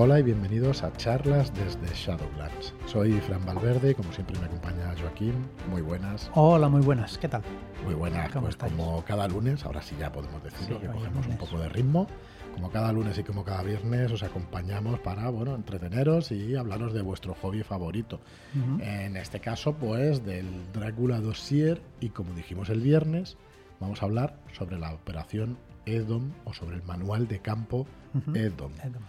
Hola 0.00 0.20
y 0.20 0.22
bienvenidos 0.22 0.84
a 0.84 0.92
charlas 0.92 1.52
desde 1.54 1.92
Shadowlands. 1.92 2.72
Soy 2.86 3.14
Fran 3.20 3.44
Valverde 3.44 3.90
y 3.90 3.94
como 3.94 4.12
siempre 4.12 4.38
me 4.38 4.46
acompaña 4.46 4.94
Joaquín. 5.00 5.32
Muy 5.68 5.82
buenas. 5.82 6.30
Hola, 6.34 6.68
muy 6.68 6.82
buenas. 6.82 7.18
¿Qué 7.18 7.26
tal? 7.26 7.42
Muy 7.84 7.94
buenas. 7.94 8.30
¿Cómo 8.30 8.42
Pues 8.42 8.54
estáis? 8.54 8.72
como 8.74 9.02
cada 9.04 9.26
lunes, 9.26 9.64
ahora 9.64 9.82
sí 9.82 9.96
ya 9.98 10.12
podemos 10.12 10.40
decirlo, 10.44 10.76
Sí, 10.78 10.86
que 10.86 10.92
cogemos 10.92 11.26
un 11.26 11.36
poco 11.36 11.58
de 11.58 11.68
ritmo. 11.70 12.06
Como 12.54 12.70
cada 12.70 12.92
lunes 12.92 13.18
y 13.18 13.24
como 13.24 13.42
cada 13.44 13.62
viernes 13.64 14.12
os 14.12 14.22
acompañamos 14.22 15.00
para, 15.00 15.30
bueno, 15.30 15.56
entreteneros 15.56 16.30
y 16.30 16.54
hablaros 16.54 16.92
de 16.92 17.02
vuestro 17.02 17.34
hobby 17.34 17.64
favorito. 17.64 18.20
Ujú. 18.54 18.80
En 18.82 19.16
este 19.16 19.40
caso, 19.40 19.74
pues, 19.74 20.24
del 20.24 20.46
Drácula 20.72 21.20
Dossier 21.20 21.82
y 22.00 22.10
como 22.10 22.34
dijimos 22.34 22.68
el 22.68 22.80
viernes, 22.82 23.36
vamos 23.80 24.00
a 24.02 24.06
hablar 24.06 24.36
sobre 24.52 24.78
la 24.78 24.92
operación 24.92 25.58
Edom 25.86 26.30
o 26.44 26.52
sobre 26.54 26.76
el 26.76 26.82
manual 26.84 27.26
de 27.26 27.40
campo. 27.40 27.86
Edom. 28.34 28.72
Edom. 28.82 29.02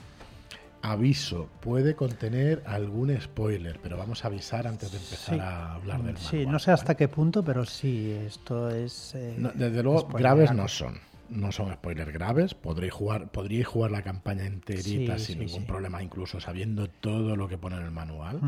Aviso, 0.81 1.49
puede 1.59 1.93
contener 1.95 2.63
algún 2.65 3.15
spoiler, 3.19 3.79
pero 3.83 3.97
vamos 3.97 4.23
a 4.23 4.27
avisar 4.29 4.65
antes 4.65 4.91
de 4.91 4.97
empezar 4.97 5.35
Sí. 5.35 5.41
a 5.41 5.73
hablar 5.75 6.01
del 6.03 6.17
Sí, 6.17 6.37
manual, 6.37 6.53
no 6.53 6.59
sé 6.59 6.71
hasta 6.71 6.85
¿vale? 6.87 6.97
qué 6.97 7.07
punto, 7.09 7.43
pero 7.43 7.65
sí, 7.65 8.11
esto 8.25 8.69
es. 8.69 9.13
eh, 9.15 9.35
No, 9.37 9.51
desde 9.53 9.83
luego, 9.83 10.07
graves 10.07 10.53
no 10.53 10.67
son. 10.69 10.97
No 11.29 11.51
son 11.51 11.71
spoilers 11.73 12.11
graves. 12.11 12.55
Podréis 12.55 12.91
jugar, 12.93 13.29
podríais 13.29 13.67
jugar 13.67 13.91
la 13.91 14.01
campaña 14.01 14.45
enterita 14.47 15.19
Sí, 15.19 15.25
sin 15.25 15.35
sí, 15.35 15.45
ningún 15.45 15.61
sí. 15.61 15.65
problema, 15.67 16.01
incluso 16.01 16.39
sabiendo 16.39 16.89
todo 16.89 17.35
lo 17.35 17.47
que 17.47 17.57
pone 17.59 17.75
en 17.75 17.83
el 17.83 17.91
manual. 17.91 18.39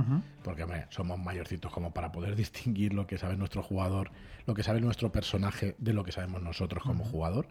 Porque 0.44 0.64
hombre, 0.64 0.88
somos 0.90 1.20
mayorcitos 1.20 1.72
como 1.72 1.94
para 1.94 2.12
poder 2.12 2.36
distinguir 2.38 2.94
lo 2.94 3.06
que 3.06 3.18
sabe 3.20 3.36
nuestro 3.38 3.62
jugador, 3.62 4.10
lo 4.48 4.56
que 4.56 4.64
sabe 4.64 4.80
nuestro 4.82 5.12
personaje 5.12 5.76
de 5.78 5.94
lo 5.94 6.04
que 6.04 6.12
sabemos 6.12 6.42
nosotros 6.42 6.82
como 6.84 7.04
jugador. 7.04 7.48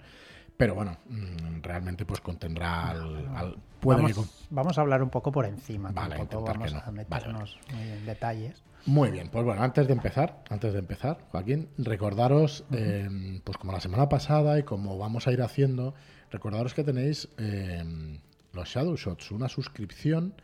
Pero 0.61 0.75
bueno, 0.75 0.99
mm, 1.09 1.63
realmente 1.63 2.05
pues 2.05 2.21
contendrá 2.21 2.91
al, 2.91 3.27
al- 3.35 3.57
puede 3.81 4.03
vamos, 4.03 4.47
vamos 4.51 4.77
a 4.77 4.83
hablar 4.83 5.03
un 5.03 5.09
poco 5.09 5.33
por 5.33 5.47
encima. 5.47 5.91
Vale, 5.91 6.17
tampoco 6.17 6.45
vamos 6.45 6.75
a. 6.75 6.81
Vale, 6.91 6.93
meternos 7.09 7.59
muy 7.75 7.89
en 7.91 8.05
detalles. 8.05 8.63
Muy 8.85 9.11
bien, 9.11 9.31
pues 9.31 9.43
bueno, 9.43 9.63
antes 9.63 9.87
de 9.87 9.95
empezar, 9.95 10.43
antes 10.51 10.75
de 10.75 10.79
empezar, 10.81 11.19
Joaquín, 11.31 11.71
recordaros, 11.79 12.65
eh, 12.73 13.41
pues 13.43 13.57
como 13.57 13.73
la 13.73 13.81
semana 13.81 14.11
pasada 14.11 14.59
y 14.59 14.63
como 14.63 14.99
vamos 14.99 15.27
a 15.27 15.33
ir 15.33 15.41
haciendo, 15.41 15.95
recordaros 16.31 16.75
que 16.75 16.85
tenéis 16.85 17.29
eh, 17.39 18.19
los 18.53 18.69
Shadow 18.69 18.97
Shots, 18.97 19.31
una 19.31 19.49
suscripción 19.49 20.35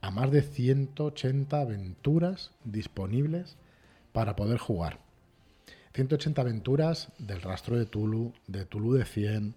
a 0.00 0.10
más 0.10 0.32
de 0.32 0.42
180 0.42 1.60
aventuras 1.60 2.50
disponibles 2.64 3.56
para 4.12 4.34
poder 4.34 4.58
jugar. 4.58 4.98
180 5.94 6.40
aventuras 6.40 7.08
del 7.18 7.42
rastro 7.42 7.76
de 7.76 7.86
Tulu, 7.86 8.32
de 8.46 8.64
Tulu 8.64 8.92
de 8.94 9.04
100, 9.04 9.54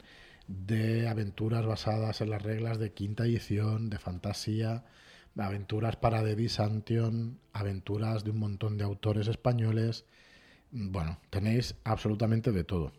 de 0.48 1.08
aventuras 1.08 1.66
basadas 1.66 2.22
en 2.22 2.30
las 2.30 2.42
reglas 2.42 2.80
de 2.80 2.92
quinta 2.92 3.24
edición, 3.26 3.90
de 3.90 4.00
fantasía, 4.00 4.84
aventuras 5.38 5.96
para 5.96 6.24
The 6.24 6.36
Byzantion, 6.36 7.40
aventuras 7.54 8.24
de 8.24 8.32
un 8.32 8.40
montón 8.40 8.78
de 8.78 8.84
autores 8.84 9.28
españoles. 9.28 10.06
Mm, 10.72 10.92
Bueno, 10.92 11.20
tenéis 11.30 11.76
absolutamente 11.84 12.52
de 12.52 12.64
todo. 12.64 12.92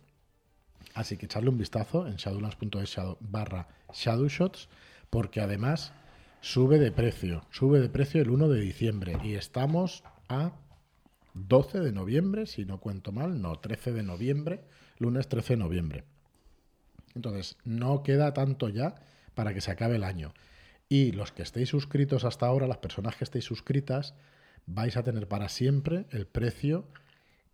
Así 0.95 1.17
que 1.17 1.27
echarle 1.27 1.51
un 1.51 1.59
vistazo 1.59 2.07
en 2.07 2.17
shadowlands.es 2.17 2.97
shadow- 2.97 3.19
barra 3.21 3.67
shadowshots, 3.93 4.69
porque 5.11 5.41
además 5.41 5.93
sube 6.41 6.79
de 6.79 6.93
precio. 6.93 7.45
Sube 7.51 7.81
de 7.81 7.89
precio 7.89 8.23
el 8.23 8.31
1 8.31 8.49
de 8.49 8.61
diciembre 8.61 9.19
y 9.25 9.35
estamos 9.35 10.05
a 10.29 10.53
12 11.35 11.81
de 11.81 11.93
noviembre, 11.93 12.47
si 12.47 12.65
no 12.65 12.81
cuento 12.81 13.13
mal, 13.13 13.41
no, 13.41 13.59
13 13.59 13.93
de 13.93 14.03
noviembre, 14.03 14.65
lunes 14.99 15.29
13 15.29 15.55
de 15.55 15.59
noviembre. 15.59 16.05
Entonces, 17.15 17.57
no 17.65 18.03
queda 18.03 18.33
tanto 18.33 18.69
ya 18.69 18.95
para 19.35 19.53
que 19.53 19.61
se 19.61 19.71
acabe 19.71 19.97
el 19.97 20.05
año. 20.05 20.33
Y 20.89 21.13
los 21.13 21.33
que 21.33 21.43
estéis 21.43 21.69
suscritos 21.69 22.25
hasta 22.25 22.47
ahora, 22.47 22.67
las 22.67 22.79
personas 22.79 23.17
que 23.17 23.25
estéis 23.25 23.45
suscritas, 23.45 24.15
vais 24.67 24.97
a 24.97 25.03
tener 25.03 25.29
para 25.29 25.49
siempre 25.49 26.07
el 26.11 26.27
precio 26.27 26.87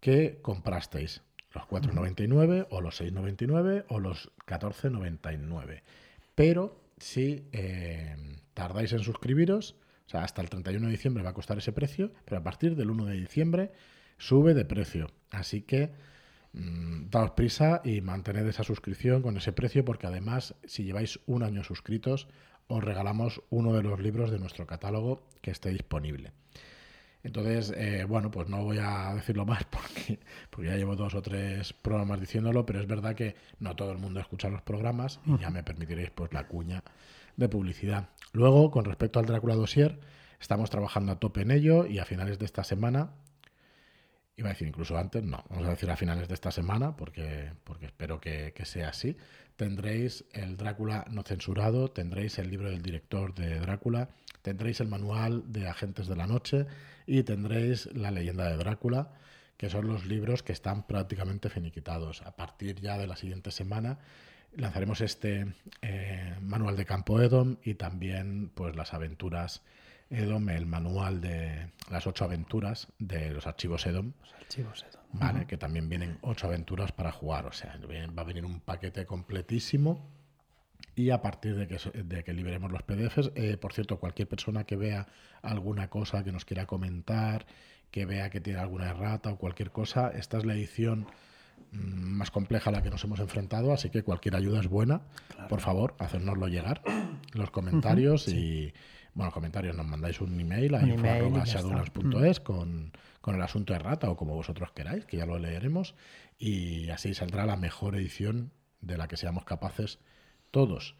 que 0.00 0.38
comprasteis. 0.42 1.22
Los 1.52 1.64
4,99 1.64 2.68
o 2.70 2.80
los 2.80 3.00
6,99 3.00 3.86
o 3.88 3.98
los 3.98 4.30
14,99. 4.46 5.82
Pero 6.34 6.80
si 6.98 7.48
eh, 7.52 8.16
tardáis 8.54 8.92
en 8.92 9.00
suscribiros, 9.00 9.76
o 10.10 10.12
sea, 10.12 10.24
hasta 10.24 10.42
el 10.42 10.50
31 10.50 10.86
de 10.86 10.90
diciembre 10.90 11.22
va 11.22 11.30
a 11.30 11.34
costar 11.34 11.56
ese 11.58 11.70
precio, 11.70 12.10
pero 12.24 12.38
a 12.38 12.42
partir 12.42 12.74
del 12.74 12.90
1 12.90 13.04
de 13.04 13.14
diciembre 13.14 13.70
sube 14.18 14.54
de 14.54 14.64
precio. 14.64 15.06
Así 15.30 15.62
que 15.62 15.92
mm, 16.52 17.10
daos 17.10 17.30
prisa 17.30 17.80
y 17.84 18.00
mantened 18.00 18.44
esa 18.48 18.64
suscripción 18.64 19.22
con 19.22 19.36
ese 19.36 19.52
precio, 19.52 19.84
porque 19.84 20.08
además, 20.08 20.56
si 20.64 20.82
lleváis 20.82 21.20
un 21.26 21.44
año 21.44 21.62
suscritos, 21.62 22.26
os 22.66 22.82
regalamos 22.82 23.40
uno 23.50 23.72
de 23.72 23.84
los 23.84 24.00
libros 24.00 24.32
de 24.32 24.40
nuestro 24.40 24.66
catálogo 24.66 25.28
que 25.42 25.52
esté 25.52 25.70
disponible. 25.70 26.32
Entonces, 27.22 27.72
eh, 27.76 28.02
bueno, 28.02 28.32
pues 28.32 28.48
no 28.48 28.64
voy 28.64 28.78
a 28.78 29.14
decirlo 29.14 29.46
más 29.46 29.62
porque, 29.70 30.18
porque 30.50 30.70
ya 30.70 30.76
llevo 30.76 30.96
dos 30.96 31.14
o 31.14 31.22
tres 31.22 31.72
programas 31.72 32.18
diciéndolo, 32.18 32.66
pero 32.66 32.80
es 32.80 32.88
verdad 32.88 33.14
que 33.14 33.36
no 33.60 33.76
todo 33.76 33.92
el 33.92 33.98
mundo 33.98 34.18
escucha 34.18 34.48
los 34.48 34.62
programas 34.62 35.20
y 35.24 35.38
ya 35.38 35.50
me 35.50 35.62
permitiréis 35.62 36.10
pues 36.10 36.32
la 36.32 36.48
cuña 36.48 36.82
de 37.36 37.48
publicidad. 37.48 38.10
Luego, 38.32 38.70
con 38.70 38.84
respecto 38.84 39.18
al 39.18 39.26
Drácula 39.26 39.54
Dossier, 39.54 39.98
estamos 40.40 40.70
trabajando 40.70 41.12
a 41.12 41.18
tope 41.18 41.42
en 41.42 41.50
ello 41.50 41.86
y 41.86 41.98
a 41.98 42.04
finales 42.04 42.38
de 42.38 42.44
esta 42.44 42.64
semana, 42.64 43.10
iba 44.36 44.48
a 44.48 44.52
decir 44.52 44.68
incluso 44.68 44.96
antes, 44.96 45.22
no, 45.22 45.44
vamos 45.50 45.66
a 45.66 45.70
decir 45.70 45.90
a 45.90 45.96
finales 45.96 46.28
de 46.28 46.34
esta 46.34 46.50
semana 46.50 46.96
porque, 46.96 47.52
porque 47.64 47.86
espero 47.86 48.20
que, 48.20 48.52
que 48.54 48.64
sea 48.64 48.88
así, 48.88 49.16
tendréis 49.56 50.24
el 50.32 50.56
Drácula 50.56 51.04
no 51.10 51.22
censurado, 51.22 51.90
tendréis 51.90 52.38
el 52.38 52.50
libro 52.50 52.70
del 52.70 52.80
director 52.80 53.34
de 53.34 53.58
Drácula, 53.58 54.08
tendréis 54.42 54.80
el 54.80 54.88
manual 54.88 55.52
de 55.52 55.68
Agentes 55.68 56.06
de 56.06 56.16
la 56.16 56.26
Noche 56.26 56.66
y 57.06 57.22
tendréis 57.24 57.86
la 57.94 58.10
leyenda 58.10 58.48
de 58.48 58.56
Drácula, 58.56 59.12
que 59.58 59.68
son 59.68 59.86
los 59.86 60.06
libros 60.06 60.42
que 60.42 60.52
están 60.52 60.86
prácticamente 60.86 61.50
finiquitados. 61.50 62.22
A 62.22 62.34
partir 62.34 62.80
ya 62.80 62.96
de 62.96 63.06
la 63.06 63.16
siguiente 63.16 63.50
semana 63.50 63.98
lanzaremos 64.56 65.00
este 65.00 65.46
eh, 65.82 66.36
manual 66.40 66.76
de 66.76 66.84
campo 66.84 67.20
Edom 67.20 67.56
y 67.64 67.74
también 67.74 68.50
pues 68.54 68.76
las 68.76 68.94
aventuras 68.94 69.62
Edom, 70.10 70.48
el 70.48 70.66
manual 70.66 71.20
de 71.20 71.70
las 71.88 72.06
ocho 72.06 72.24
aventuras 72.24 72.88
de 72.98 73.30
los 73.30 73.46
archivos 73.46 73.86
Edom, 73.86 74.12
Los 74.20 74.34
archivos 74.34 74.84
Edom. 74.88 75.02
¿vale? 75.12 75.46
Que 75.46 75.56
también 75.56 75.88
vienen 75.88 76.18
ocho 76.22 76.48
aventuras 76.48 76.90
para 76.90 77.12
jugar. 77.12 77.46
O 77.46 77.52
sea, 77.52 77.78
va 77.78 78.22
a 78.22 78.24
venir 78.24 78.44
un 78.44 78.60
paquete 78.60 79.06
completísimo. 79.06 80.10
Y 80.96 81.10
a 81.10 81.22
partir 81.22 81.54
de 81.54 81.68
que, 81.68 81.78
de 82.02 82.24
que 82.24 82.32
liberemos 82.32 82.72
los 82.72 82.82
PDFs, 82.82 83.30
eh, 83.36 83.56
por 83.56 83.72
cierto, 83.72 84.00
cualquier 84.00 84.28
persona 84.28 84.64
que 84.64 84.76
vea 84.76 85.06
alguna 85.40 85.88
cosa 85.88 86.24
que 86.24 86.32
nos 86.32 86.44
quiera 86.44 86.66
comentar, 86.66 87.46
que 87.90 88.04
vea 88.04 88.30
que 88.30 88.40
tiene 88.40 88.58
alguna 88.58 88.90
errata 88.90 89.30
o 89.30 89.38
cualquier 89.38 89.70
cosa, 89.70 90.10
esta 90.10 90.38
es 90.38 90.44
la 90.44 90.54
edición 90.54 91.06
más 91.72 92.30
compleja 92.30 92.70
a 92.70 92.72
la 92.72 92.82
que 92.82 92.90
nos 92.90 93.02
hemos 93.04 93.20
enfrentado, 93.20 93.72
así 93.72 93.90
que 93.90 94.02
cualquier 94.02 94.36
ayuda 94.36 94.60
es 94.60 94.68
buena. 94.68 95.02
Por 95.48 95.60
favor, 95.60 95.94
hacérnoslo 95.98 96.48
llegar, 96.48 96.82
los 97.34 97.50
comentarios 97.50 98.28
y, 98.28 98.72
bueno, 99.14 99.32
comentarios, 99.32 99.76
nos 99.76 99.86
mandáis 99.86 100.20
un 100.20 100.38
email 100.38 100.74
a 100.74 100.78
Un 100.78 100.90
info 100.90 101.00
email 101.00 101.16
y 101.16 101.18
arroba 101.18 101.36
ya 101.38 101.42
está. 101.44 101.58
shadowlands.es 101.58 102.40
con, 102.40 102.92
con 103.20 103.34
el 103.34 103.42
asunto 103.42 103.72
de 103.72 103.78
rata 103.78 104.10
o 104.10 104.16
como 104.16 104.34
vosotros 104.34 104.72
queráis, 104.72 105.04
que 105.06 105.16
ya 105.16 105.26
lo 105.26 105.38
leeremos, 105.38 105.94
y 106.38 106.90
así 106.90 107.14
saldrá 107.14 107.46
la 107.46 107.56
mejor 107.56 107.96
edición 107.96 108.52
de 108.80 108.96
la 108.96 109.08
que 109.08 109.16
seamos 109.16 109.44
capaces 109.44 109.98
todos. 110.50 110.96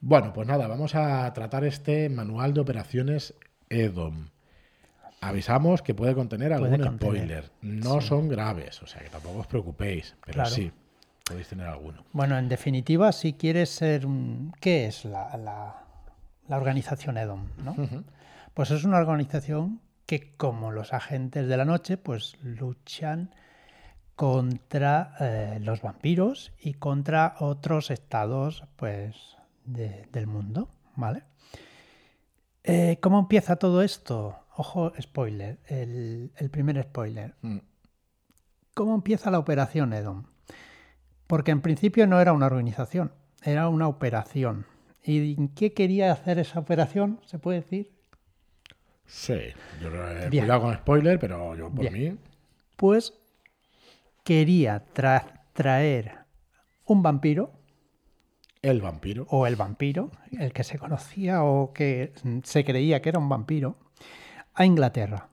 Bueno, 0.00 0.32
pues 0.32 0.46
nada, 0.46 0.66
vamos 0.68 0.94
a 0.94 1.32
tratar 1.32 1.64
este 1.64 2.08
manual 2.08 2.52
de 2.52 2.60
operaciones 2.60 3.34
EDOM. 3.68 4.28
Avisamos 5.20 5.82
que 5.82 5.94
puede 5.94 6.14
contener 6.14 6.52
Puede 6.56 6.74
algún 6.74 6.86
contener, 6.86 7.44
spoiler. 7.44 7.50
No 7.62 8.00
sí. 8.00 8.08
son 8.08 8.28
graves, 8.28 8.82
o 8.82 8.86
sea 8.86 9.02
que 9.02 9.08
tampoco 9.08 9.38
os 9.40 9.46
preocupéis, 9.46 10.14
pero 10.24 10.34
Claro. 10.34 10.50
sí, 10.50 10.70
podéis 11.24 11.48
tener 11.48 11.66
alguno. 11.66 12.04
Bueno, 12.12 12.38
en 12.38 12.48
definitiva, 12.48 13.10
si 13.12 13.32
quieres 13.32 13.70
ser 13.70 14.06
un... 14.06 14.52
¿Qué 14.60 14.86
es 14.86 15.04
la, 15.04 15.36
la- 15.38 15.82
la 16.48 16.56
organización 16.56 17.16
EDOM? 17.18 17.46
¿no? 17.64 17.74
Pues 18.54 18.70
es 18.70 18.84
una 18.84 18.98
organización 18.98 19.80
que, 20.06 20.32
como 20.36 20.70
los 20.70 20.92
agentes 20.92 21.48
de 21.48 21.56
la 21.56 21.64
noche, 21.64 21.96
pues 21.96 22.36
luchan 22.42 23.34
contra 24.14 25.14
eh, 25.20 25.58
los 25.60 25.82
vampiros 25.82 26.52
y 26.60 26.74
contra 26.74 27.34
otros 27.40 27.90
estados 27.90 28.64
pues, 28.76 29.16
de- 29.64 30.06
del 30.12 30.26
mundo, 30.26 30.68
¿vale? 30.94 31.24
Eh, 32.64 32.98
¿Cómo 33.02 33.18
empieza 33.18 33.56
todo 33.56 33.82
esto? 33.82 34.36
Ojo, 34.58 34.92
spoiler, 35.00 35.58
el, 35.66 36.32
el 36.36 36.50
primer 36.50 36.82
spoiler. 36.82 37.34
Mm. 37.42 37.58
¿Cómo 38.74 38.94
empieza 38.94 39.30
la 39.30 39.38
operación 39.38 39.92
EDOM? 39.92 40.24
Porque 41.26 41.50
en 41.50 41.60
principio 41.60 42.06
no 42.06 42.20
era 42.20 42.32
una 42.32 42.46
organización, 42.46 43.12
era 43.42 43.68
una 43.68 43.88
operación. 43.88 44.64
¿Y 45.02 45.34
en 45.34 45.48
qué 45.48 45.72
quería 45.72 46.12
hacer 46.12 46.38
esa 46.38 46.58
operación? 46.58 47.20
¿Se 47.26 47.38
puede 47.38 47.60
decir? 47.60 47.92
Sí, 49.06 49.38
yo 49.80 49.90
Bien. 50.30 50.44
cuidado 50.44 50.62
con 50.62 50.74
spoiler, 50.74 51.18
pero 51.18 51.54
yo 51.54 51.70
por 51.70 51.88
Bien. 51.90 52.14
mí. 52.14 52.18
Pues 52.76 53.14
quería 54.24 54.84
tra- 54.94 55.42
traer 55.52 56.18
un 56.86 57.02
vampiro 57.02 57.52
El 58.62 58.80
vampiro. 58.80 59.26
O 59.30 59.46
el 59.46 59.54
vampiro, 59.56 60.10
el 60.32 60.52
que 60.52 60.64
se 60.64 60.78
conocía 60.78 61.44
o 61.44 61.72
que 61.72 62.12
se 62.42 62.64
creía 62.64 63.00
que 63.00 63.10
era 63.10 63.18
un 63.18 63.28
vampiro, 63.28 63.76
a 64.56 64.64
Inglaterra. 64.64 65.28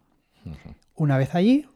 Una 0.95 1.17
vez 1.17 1.33
allí, 1.33 1.67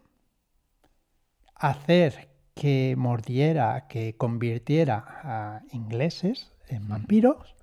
hacer 1.55 2.27
que 2.53 2.95
mordiera, 2.97 3.88
que 3.88 4.15
convirtiera 4.15 5.03
a 5.23 5.61
ingleses 5.71 6.51
en 6.67 6.88
vampiros 6.88 7.55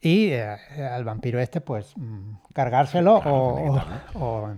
y 0.00 0.28
eh, 0.28 0.56
al 0.90 1.04
vampiro 1.04 1.40
este, 1.40 1.60
pues, 1.60 1.94
mm, 1.96 2.34
cargárselo 2.54 3.16
o, 3.16 3.80
o, 4.14 4.50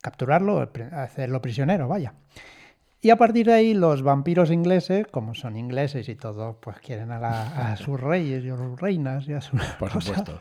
capturarlo, 0.00 0.68
hacerlo 0.92 1.42
prisionero, 1.42 1.88
vaya. 1.88 2.14
Y 3.02 3.10
a 3.10 3.16
partir 3.16 3.46
de 3.46 3.54
ahí, 3.54 3.74
los 3.74 4.02
vampiros 4.02 4.50
ingleses, 4.50 5.06
como 5.06 5.34
son 5.34 5.56
ingleses 5.56 6.08
y 6.08 6.16
todos, 6.16 6.56
pues 6.60 6.78
quieren 6.80 7.10
a, 7.10 7.76
sus 7.76 7.98
reyes 7.98 8.44
y 8.44 8.50
a 8.50 8.56
sus 8.56 8.78
reinas 8.78 9.26
y 9.26 9.32
a 9.32 9.40
sus. 9.40 9.62
Por 9.78 9.90
supuesto. 10.02 10.38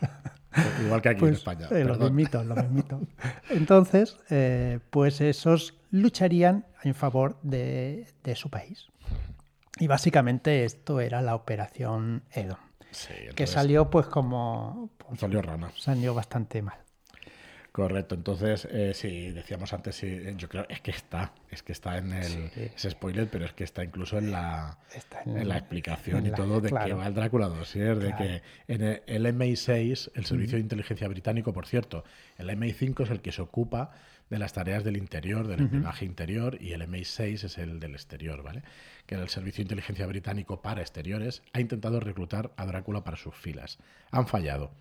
Igual 0.86 1.02
que 1.02 1.10
aquí 1.10 1.20
en 1.20 1.32
pues, 1.32 1.38
España. 1.38 1.68
Eh, 1.72 1.84
lo 1.84 1.96
mismito, 1.98 2.44
lo 2.44 2.56
mismito. 2.64 3.02
Entonces, 3.50 4.18
eh, 4.30 4.80
pues 4.90 5.22
esos 5.22 5.76
lucharían 5.92 6.66
en 6.84 6.96
favor 6.96 7.38
de, 7.42 8.08
de, 8.24 8.36
su 8.36 8.50
país. 8.50 8.88
Y 9.80 9.88
básicamente 9.88 10.66
esto 10.66 11.00
era 11.00 11.22
la 11.22 11.36
operación 11.36 12.24
Edom. 12.32 12.58
que 13.36 13.48
salió 13.48 13.90
pues 13.90 14.08
como... 14.08 14.90
Pues, 14.98 15.20
salió 15.20 15.42
rana. 15.42 15.72
Salió 15.78 16.14
bastante 16.14 16.62
mal. 16.62 16.78
Correcto, 17.72 18.16
entonces 18.16 18.68
eh, 18.72 18.94
sí, 18.96 19.32
decíamos 19.32 19.74
antes, 19.74 19.96
sí, 19.96 20.22
yo 20.38 20.50
creo, 20.50 20.66
es 20.70 20.82
que 20.82 20.90
está, 20.90 21.34
es 21.52 21.62
que 21.62 21.72
está 21.72 21.98
en 22.00 22.14
el, 22.14 22.52
ese 22.56 22.90
spoiler, 22.90 23.30
pero 23.30 23.46
es 23.46 23.54
que 23.54 23.64
está 23.64 23.84
incluso 23.84 24.18
en 24.18 24.32
la, 24.32 24.80
en, 25.26 25.48
la 25.48 25.58
explicación 25.58 26.26
y 26.26 26.32
todo 26.32 26.62
de 26.62 26.70
que 26.70 26.94
va 26.94 27.06
el 27.06 27.14
Drácula 27.14 27.48
Dossier, 27.48 28.00
de 28.00 28.16
que 28.16 28.42
en 28.68 28.82
el, 29.06 29.26
MI6, 29.36 30.12
el 30.16 30.26
Servicio 30.26 30.56
de 30.56 30.62
Inteligencia 30.62 31.08
Británico, 31.08 31.54
por 31.54 31.68
cierto, 31.68 32.04
el 32.38 32.50
MI5 32.50 33.04
es 33.04 33.12
el 33.12 33.22
que 33.22 33.32
se 33.32 33.44
ocupa 33.44 33.92
de 34.30 34.40
las 34.40 34.54
tareas 34.54 34.84
del 34.84 34.98
interior, 34.98 35.48
del 35.48 35.62
espionaje 35.62 36.06
interior, 36.06 36.58
y 36.62 36.74
el 36.74 36.82
MI6 36.82 37.44
es 37.46 37.58
el 37.58 37.80
del 37.80 37.94
exterior, 37.94 38.44
¿vale? 38.44 38.64
Que 39.06 39.16
el 39.16 39.30
Servicio 39.30 39.58
de 39.58 39.64
Inteligencia 39.64 40.06
Británico 40.06 40.62
para 40.62 40.82
exteriores 40.82 41.42
ha 41.54 41.60
intentado 41.60 42.00
reclutar 42.00 42.52
a 42.58 42.66
Drácula 42.66 43.04
para 43.04 43.18
sus 43.18 43.36
filas. 43.36 43.80
Han 44.12 44.28
fallado. 44.28 44.72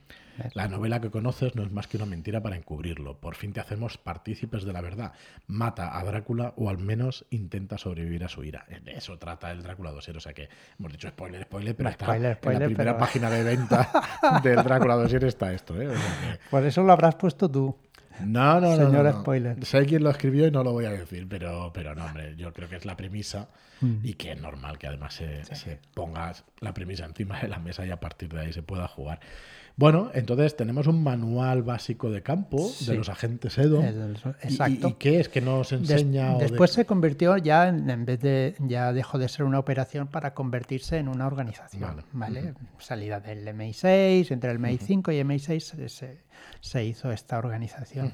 La 0.55 0.69
novela 0.69 1.01
que 1.01 1.11
conoces 1.11 1.57
no 1.57 1.63
es 1.63 1.73
más 1.73 1.89
que 1.89 1.97
una 1.97 2.07
mentira 2.07 2.41
para 2.41 2.57
encubrirlo. 2.57 3.19
Por 3.19 3.35
fin 3.35 3.53
te 3.53 3.61
hacemos 3.61 3.99
partícipes 3.99 4.65
de 4.65 4.73
la 4.73 4.81
verdad. 4.81 5.13
Mata 5.47 5.99
a 5.99 6.05
Drácula 6.05 6.55
o 6.57 6.69
al 6.69 6.79
menos 6.79 7.27
intenta 7.31 7.79
sobrevivir 7.79 8.25
a 8.25 8.29
su 8.29 8.45
ira. 8.45 8.65
De 8.85 8.93
eso 8.93 9.19
trata 9.19 9.51
el 9.51 9.63
Drácula 9.63 9.91
2. 9.91 10.09
O 10.11 10.21
sea 10.21 10.33
que 10.33 10.49
hemos 10.79 10.93
dicho 10.93 11.09
spoiler, 11.09 11.43
spoiler, 11.43 11.75
pero 11.75 11.89
está 11.89 12.17
en 12.17 12.23
la 12.23 12.37
primera 12.39 12.97
página 12.97 13.31
de 13.31 13.43
venta 13.43 13.91
del 14.43 14.63
Drácula 14.63 14.95
2 14.95 15.13
está 15.15 15.53
esto. 15.53 15.81
¿eh? 15.81 15.89
Por 16.51 16.65
eso 16.65 16.83
lo 16.83 16.93
habrás 16.93 17.17
puesto 17.17 17.51
tú. 17.51 17.77
No, 18.25 18.61
no, 18.61 18.77
Señor 18.77 19.05
no, 19.05 19.21
spoiler. 19.21 19.65
Sé 19.65 19.87
quién 19.87 20.03
lo 20.03 20.11
escribió 20.11 20.47
y 20.47 20.51
no 20.51 20.65
lo 20.65 20.73
voy 20.73 20.85
a 20.85 20.91
decir, 20.91 21.27
pero, 21.29 21.71
pero 21.73 21.95
no, 21.95 22.05
hombre, 22.07 22.35
yo 22.37 22.53
creo 22.53 22.69
que 22.69 22.77
es 22.77 22.85
la 22.85 22.97
premisa 22.97 23.49
mm. 23.81 23.97
y 24.03 24.15
que 24.15 24.33
es 24.33 24.41
normal 24.41 24.79
que 24.79 24.87
además 24.87 25.15
se, 25.15 25.45
se, 25.45 25.79
ponga 25.95 26.33
la 26.61 26.75
premisa 26.75 27.05
encima 27.05 27.41
de 27.41 27.49
la 27.49 27.59
mesa 27.59 27.87
y 27.87 27.91
a 27.91 28.01
partir 28.01 28.29
de 28.29 28.41
ahí 28.41 28.53
se 28.53 28.63
pueda 28.63 28.89
jugar. 28.89 29.21
Bueno, 29.79 30.11
entonces 30.13 30.57
tenemos 30.57 30.89
un 30.89 31.05
manual 31.05 31.63
básico 31.63 32.11
de 32.11 32.21
campo 32.21 32.69
de 32.85 32.95
los 32.97 33.09
agentes 33.09 33.57
EDO. 33.59 33.81
exacto. 34.43 34.89
¿Y, 34.89 34.93
qué 34.95 35.21
es 35.21 35.29
que 35.29 35.41
nos 35.41 35.71
enseña? 35.71 36.35
después 36.35 36.73
se 36.73 36.85
convirtió 36.85 37.37
ya, 37.37 37.69
en, 37.69 38.05
vez 38.05 38.19
de, 38.21 38.57
ya 38.59 38.93
dejó 38.93 39.19
de 39.19 39.29
ser 39.29 39.45
una 39.45 39.61
operación 39.61 40.09
para 40.09 40.35
convertirse 40.35 40.99
en 40.99 41.07
una 41.07 41.29
organización. 41.29 42.03
Vale. 42.11 42.55
Salida 42.79 43.21
del 43.21 43.47
MI6, 43.47 44.33
entre 44.33 44.51
el 44.51 44.59
MI5 44.59 45.15
y 45.15 45.19
el 45.19 45.27
MI6 45.29 46.19
se, 46.61 46.85
hizo 46.85 47.13
esta 47.13 47.39
organización. 47.39 48.08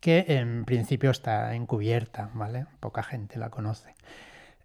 Que 0.00 0.24
en 0.28 0.64
principio 0.64 1.10
está 1.10 1.54
encubierta, 1.54 2.30
¿vale? 2.34 2.66
Poca 2.80 3.02
gente 3.02 3.38
la 3.38 3.50
conoce. 3.50 3.94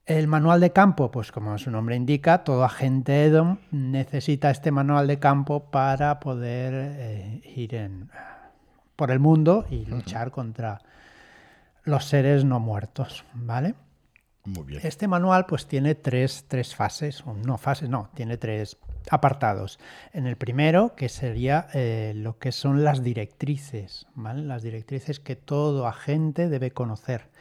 El 0.05 0.27
manual 0.27 0.59
de 0.59 0.73
campo, 0.73 1.11
pues 1.11 1.31
como 1.31 1.57
su 1.57 1.71
nombre 1.71 1.95
indica, 1.95 2.43
todo 2.43 2.65
agente 2.65 3.23
EDOM 3.25 3.59
necesita 3.71 4.51
este 4.51 4.69
manual 4.69 5.07
de 5.07 5.17
campo 5.17 5.71
para 5.71 6.19
poder 6.19 6.73
eh, 6.75 7.41
ir 7.55 7.73
en, 7.75 8.09
por 8.97 9.11
el 9.11 9.19
mundo 9.19 9.65
y 9.69 9.85
luchar 9.85 10.31
contra 10.31 10.81
los 11.83 12.05
seres 12.05 12.43
no 12.43 12.59
muertos, 12.59 13.23
¿vale? 13.33 13.75
Muy 14.43 14.65
bien. 14.65 14.81
Este 14.83 15.07
manual 15.07 15.45
pues 15.45 15.67
tiene 15.67 15.95
tres, 15.95 16.45
tres 16.49 16.75
fases, 16.75 17.23
no 17.25 17.57
fases, 17.57 17.89
no, 17.89 18.09
tiene 18.13 18.35
tres 18.37 18.77
apartados. 19.09 19.79
En 20.13 20.27
el 20.27 20.35
primero, 20.35 20.95
que 20.95 21.09
sería 21.09 21.67
eh, 21.73 22.13
lo 22.15 22.37
que 22.39 22.51
son 22.51 22.83
las 22.83 23.03
directrices, 23.03 24.07
¿vale? 24.15 24.43
Las 24.43 24.63
directrices 24.63 25.19
que 25.19 25.35
todo 25.35 25.87
agente 25.87 26.49
debe 26.49 26.71
conocer 26.71 27.31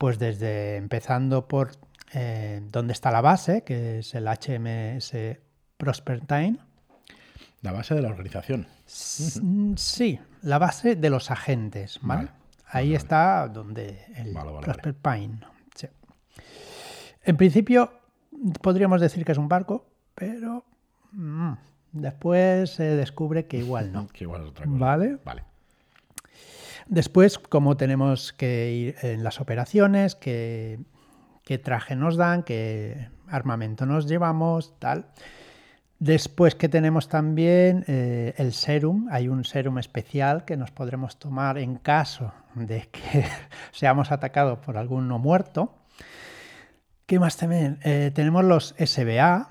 pues 0.00 0.18
desde 0.18 0.76
empezando 0.76 1.46
por 1.46 1.72
eh, 2.14 2.62
dónde 2.72 2.94
está 2.94 3.10
la 3.10 3.20
base, 3.20 3.64
que 3.64 3.98
es 3.98 4.14
el 4.14 4.26
HMS 4.26 5.12
Prospertine. 5.76 6.56
La 7.60 7.72
base 7.72 7.94
de 7.94 8.00
la 8.00 8.08
organización. 8.08 8.66
Sí, 8.86 10.18
la 10.40 10.58
base 10.58 10.96
de 10.96 11.10
los 11.10 11.30
agentes, 11.30 11.98
¿vale? 12.00 12.30
Ahí 12.66 12.94
está 12.94 13.46
donde 13.48 14.06
el 14.16 14.32
Prospertine. 14.62 15.40
En 17.22 17.36
principio 17.36 17.92
podríamos 18.62 19.02
decir 19.02 19.26
que 19.26 19.32
es 19.32 19.38
un 19.38 19.48
barco, 19.48 19.86
pero 20.14 20.64
después 21.92 22.70
se 22.70 22.84
descubre 22.96 23.46
que 23.46 23.58
igual 23.58 23.92
no. 23.92 24.08
que 24.12 24.24
igual 24.24 24.42
es 24.42 24.48
otra 24.48 24.66
cosa. 24.66 24.78
¿Vale? 24.78 25.18
Vale. 25.24 25.44
Después, 26.86 27.38
cómo 27.38 27.76
tenemos 27.76 28.32
que 28.32 28.72
ir 28.72 28.96
en 29.02 29.22
las 29.22 29.40
operaciones, 29.40 30.16
qué, 30.16 30.78
traje 31.62 31.94
nos 31.94 32.16
dan, 32.16 32.42
qué 32.42 33.08
armamento 33.28 33.86
nos 33.86 34.08
llevamos, 34.08 34.76
tal. 34.80 35.06
Después 36.00 36.54
que 36.56 36.68
tenemos 36.68 37.08
también 37.08 37.84
eh, 37.86 38.34
el 38.38 38.52
serum, 38.54 39.06
hay 39.10 39.28
un 39.28 39.44
serum 39.44 39.78
especial 39.78 40.44
que 40.44 40.56
nos 40.56 40.72
podremos 40.72 41.18
tomar 41.18 41.58
en 41.58 41.76
caso 41.76 42.32
de 42.54 42.88
que 42.90 43.24
seamos 43.70 44.10
atacados 44.10 44.58
por 44.58 44.76
algún 44.76 45.06
no 45.06 45.18
muerto. 45.20 45.76
¿Qué 47.06 47.18
más 47.18 47.36
también? 47.36 47.78
Eh, 47.84 48.10
tenemos 48.14 48.44
los 48.44 48.74
SBA, 48.78 49.50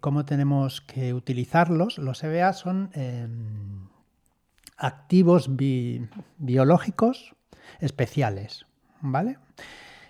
cómo 0.00 0.24
tenemos 0.24 0.80
que 0.80 1.14
utilizarlos. 1.14 1.98
Los 1.98 2.18
SBA 2.18 2.52
son 2.52 2.90
em, 2.94 3.88
activos 4.76 5.50
biológicos 6.38 7.34
especiales, 7.80 8.66
¿vale? 9.00 9.38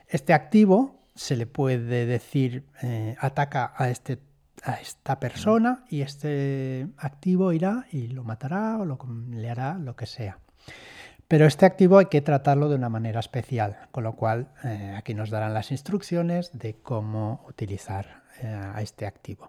Este 0.08 0.32
activo 0.32 1.00
se 1.14 1.36
le 1.36 1.46
puede 1.46 2.06
decir 2.06 2.64
eh, 2.82 3.16
ataca 3.20 3.74
a, 3.76 3.90
este, 3.90 4.18
a 4.62 4.74
esta 4.80 5.20
persona 5.20 5.84
y 5.88 6.02
este 6.02 6.88
activo 6.96 7.52
irá 7.52 7.86
y 7.92 8.08
lo 8.08 8.24
matará 8.24 8.78
o 8.78 8.84
lo, 8.84 8.98
le 9.30 9.50
hará 9.50 9.74
lo 9.74 9.96
que 9.96 10.06
sea. 10.06 10.38
Pero 11.28 11.46
este 11.46 11.66
activo 11.66 11.98
hay 11.98 12.06
que 12.06 12.22
tratarlo 12.22 12.68
de 12.68 12.74
una 12.74 12.88
manera 12.88 13.20
especial, 13.20 13.78
con 13.92 14.02
lo 14.02 14.14
cual 14.16 14.48
eh, 14.64 14.94
aquí 14.96 15.14
nos 15.14 15.30
darán 15.30 15.54
las 15.54 15.70
instrucciones 15.70 16.50
de 16.58 16.74
cómo 16.74 17.44
utilizar 17.48 18.19
a 18.46 18.80
este 18.82 19.06
activo. 19.06 19.48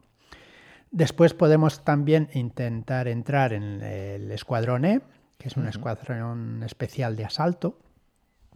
Después 0.92 1.34
podemos 1.34 1.86
también 1.86 2.30
intentar 2.34 3.08
entrar 3.08 3.54
en 3.54 3.82
el 3.82 4.30
escuadrón 4.32 4.84
E, 4.84 5.02
que 5.38 5.48
es 5.48 5.56
un 5.56 5.68
escuadrón 5.68 6.64
especial 6.64 7.16
de 7.16 7.26
asalto. 7.26 7.80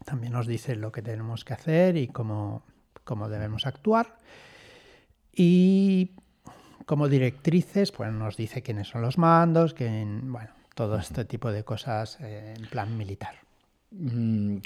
También 0.04 0.34
nos 0.34 0.46
dice 0.46 0.76
lo 0.76 0.92
que 0.92 1.02
tenemos 1.02 1.46
que 1.46 1.54
hacer 1.54 1.96
y 1.96 2.10
cómo, 2.10 2.64
cómo 3.06 3.30
debemos 3.30 3.66
actuar. 3.66 4.18
Y 5.32 6.12
como 6.86 7.08
directrices, 7.08 7.94
pues 7.94 8.12
nos 8.12 8.36
dice 8.36 8.62
quiénes 8.62 8.90
son 8.90 9.02
los 9.02 9.18
mandos, 9.18 9.74
que, 9.74 9.88
bueno, 10.24 10.52
todo 10.76 10.98
este 10.98 11.24
tipo 11.24 11.52
de 11.52 11.64
cosas 11.64 12.20
eh, 12.20 12.54
en 12.58 12.66
plan 12.68 12.98
militar. 12.98 13.45
Mm, 13.98 14.58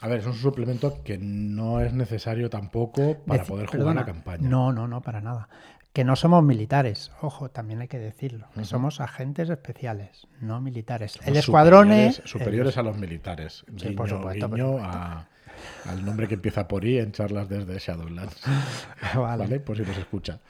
a 0.00 0.08
ver, 0.08 0.20
es 0.20 0.26
un 0.26 0.34
suplemento 0.34 1.02
que 1.02 1.18
no 1.18 1.80
es 1.80 1.92
necesario 1.92 2.48
tampoco 2.48 3.18
para 3.26 3.44
poder 3.44 3.66
jugar 3.66 3.96
la 3.96 4.04
campaña. 4.04 4.48
No, 4.48 4.72
no, 4.72 4.86
no, 4.86 5.02
para 5.02 5.20
nada 5.20 5.48
que 5.92 6.04
no 6.04 6.16
somos 6.16 6.42
militares, 6.42 7.12
ojo, 7.20 7.50
también 7.50 7.82
hay 7.82 7.88
que 7.88 7.98
decirlo, 7.98 8.48
que 8.54 8.64
somos 8.64 9.00
agentes 9.00 9.50
especiales, 9.50 10.26
no 10.40 10.60
militares. 10.60 11.18
el 11.26 11.36
escuadrón 11.36 11.92
es... 11.92 12.22
Superiores 12.24 12.78
a 12.78 12.82
los 12.82 12.96
militares. 12.96 13.64
Sí, 13.76 13.90
por 13.90 14.08
supuesto. 14.08 14.46
al 15.84 16.04
nombre 16.04 16.28
que 16.28 16.34
empieza 16.34 16.66
por 16.66 16.84
I 16.84 16.98
en 16.98 17.12
charlas 17.12 17.48
desde 17.48 17.78
Shadowlands. 17.78 18.40
vale. 19.14 19.60
Por 19.60 19.76
si 19.76 19.82
nos 19.82 19.98
escucha. 19.98 20.40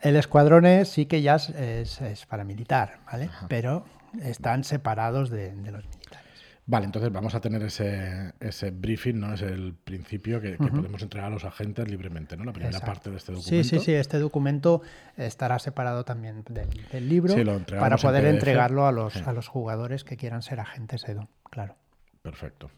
El 0.00 0.16
escuadrón 0.16 0.86
sí 0.86 1.04
que 1.06 1.20
ya 1.20 1.36
es, 1.36 2.00
es, 2.00 2.26
paramilitar, 2.26 3.00
¿vale? 3.10 3.28
Pero 3.48 3.84
están 4.22 4.64
separados 4.64 5.28
de, 5.28 5.54
los 5.70 5.84
militares. 5.84 6.25
Vale, 6.68 6.84
entonces 6.86 7.12
vamos 7.12 7.32
a 7.36 7.40
tener 7.40 7.62
ese, 7.62 8.32
ese 8.40 8.72
briefing, 8.72 9.20
¿no? 9.20 9.32
Es 9.34 9.42
el 9.42 9.72
principio 9.74 10.40
que, 10.40 10.56
que 10.58 10.66
podemos 10.66 11.00
entregar 11.00 11.28
a 11.28 11.32
los 11.32 11.44
agentes 11.44 11.88
libremente, 11.88 12.36
¿no? 12.36 12.44
La 12.44 12.52
primera 12.52 12.70
Exacto. 12.70 12.92
parte 12.92 13.10
de 13.10 13.16
este 13.18 13.30
documento. 13.32 13.68
Sí, 13.68 13.78
sí, 13.78 13.84
sí. 13.84 13.92
Este 13.94 14.18
documento 14.18 14.82
estará 15.16 15.60
separado 15.60 16.04
también 16.04 16.42
del, 16.48 16.68
del 16.90 17.08
libro 17.08 17.32
Sí, 17.34 17.44
lo 17.44 17.60
para 17.60 17.96
poder 17.96 18.24
entregarlo 18.26 18.84
a 18.86 18.90
los, 18.90 19.12
Sí. 19.12 19.22
a 19.24 19.32
los 19.32 19.46
jugadores 19.46 20.02
que 20.02 20.16
quieran 20.16 20.42
ser 20.42 20.58
agentes 20.58 21.08
EDOM, 21.08 21.28
claro. 21.48 21.76
Perfecto. 22.22 22.68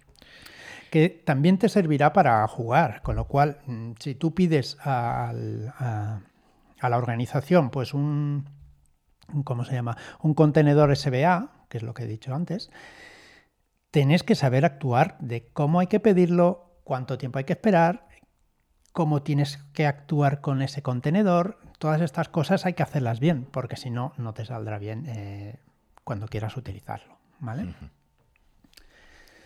Que 0.91 1.09
también 1.09 1.57
te 1.57 1.71
servirá 1.71 2.13
para 2.13 2.47
jugar, 2.47 3.01
con 3.01 3.17
lo 3.17 3.25
cual, 3.25 3.59
mm, 3.67 3.93
si 4.01 4.15
tú 4.15 4.35
pides 4.35 4.77
al- 4.85 5.73
a, 5.79 6.21
a 6.79 6.89
la 6.91 6.99
organización, 6.99 7.71
pues 7.71 7.95
un- 7.95 8.45
¿cómo 9.45 9.65
se 9.65 9.73
llama? 9.73 9.97
Un 10.21 10.35
contenedor 10.35 10.95
SBA, 10.95 11.49
que 11.71 11.79
es 11.79 11.83
lo 11.83 11.95
que 11.95 12.03
he 12.03 12.07
dicho 12.07 12.35
antes, 12.35 12.71
tenés 13.91 14.23
que 14.23 14.35
saber 14.35 14.65
actuar 14.65 15.17
de 15.21 15.47
cómo 15.53 15.81
hay 15.81 15.87
que 15.87 16.01
pedirlo, 16.01 16.81
cuánto 16.85 17.19
tiempo 17.19 17.39
hay 17.39 17.45
que 17.45 17.53
esperar, 17.55 18.09
cómo 18.93 19.23
tienes 19.23 19.59
que 19.73 19.87
actuar 19.87 20.41
con 20.41 20.63
ese 20.63 20.83
contenedor. 20.83 21.59
Todas 21.79 22.01
estas 22.01 22.29
cosas 22.29 22.67
hay 22.67 22.75
que 22.75 22.83
hacerlas 22.83 23.21
bien, 23.21 23.45
porque 23.51 23.77
si 23.77 23.91
no, 23.91 24.13
no 24.17 24.35
te 24.35 24.45
saldrá 24.45 24.79
bien 24.79 25.05
eh, 25.07 25.59
cuando 26.05 26.27
quieras 26.27 26.57
utilizarlo. 26.57 27.17
¿vale? 27.39 27.75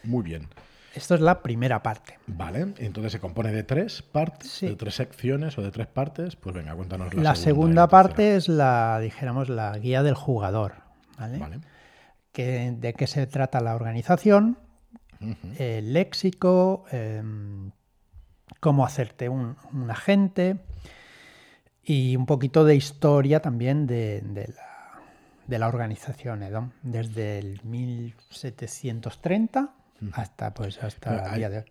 Muy 0.04 0.22
bien. 0.22 0.48
Esto 0.94 1.14
es 1.14 1.22
la 1.22 1.42
primera 1.42 1.82
parte. 1.82 2.18
Vale, 2.26 2.74
entonces 2.78 3.12
se 3.12 3.20
compone 3.20 3.50
de 3.50 3.62
tres 3.62 4.02
partes, 4.02 4.50
Sí. 4.50 4.66
de 4.66 4.76
tres 4.76 4.94
secciones 4.94 5.56
o 5.56 5.62
de 5.62 5.70
tres 5.70 5.86
partes. 5.86 6.36
Pues 6.36 6.54
venga, 6.54 6.74
cuéntanos 6.74 7.14
la, 7.14 7.22
La, 7.22 7.34
segunda, 7.34 7.88
parte 7.88 8.16
tercera. 8.16 8.36
es 8.36 8.48
la, 8.48 8.98
dijéramos, 9.00 9.48
la 9.48 9.78
guía 9.78 10.02
del 10.02 10.14
jugador. 10.14 10.74
¿vale? 11.18 11.38
Vale. 11.38 11.60
Que- 12.32 12.72
de 12.76 12.94
qué 12.94 13.06
se 13.06 13.26
trata 13.26 13.60
la 13.60 13.74
organización, 13.74 14.58
el 15.58 15.92
léxico, 15.92 16.84
em, 16.90 17.70
cómo 18.58 18.84
hacerte 18.84 19.28
un, 19.28 19.56
un 19.72 19.90
agente 19.90 20.56
y 21.84 22.16
un 22.16 22.26
poquito 22.26 22.64
de 22.64 22.74
historia 22.74 23.40
también 23.40 23.86
de, 23.86 24.20
de 24.22 24.48
la, 24.48 25.00
de 25.46 25.58
la 25.58 25.68
organización 25.68 26.42
EDOM, 26.42 26.70
desde 26.82 27.38
el 27.38 27.60
1730 27.64 29.74
hasta 30.12 30.52
pues 30.54 30.82
hasta 30.82 31.28
el 31.30 31.34
día 31.36 31.50
de 31.50 31.58
hoy. 31.58 31.64